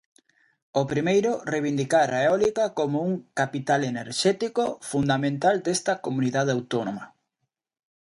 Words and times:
O 0.81 0.83
primeiro, 0.91 1.31
reivindicar 1.51 2.09
a 2.13 2.19
eólica 2.27 2.63
como 2.79 2.97
un 3.09 3.13
capital 3.39 3.81
enerxético 3.91 4.63
fundamental 4.91 5.55
desta 5.65 5.93
comunidade 6.05 6.51
autónoma. 6.57 7.05